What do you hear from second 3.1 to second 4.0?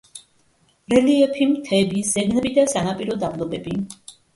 დაბლობები.